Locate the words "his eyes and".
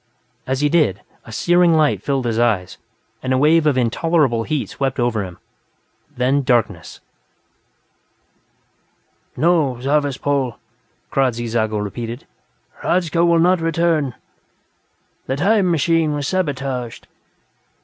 2.25-3.31